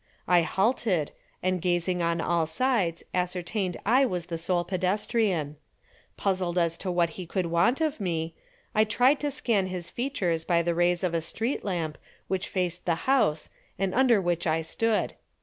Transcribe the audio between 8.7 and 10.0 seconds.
I tried to scan his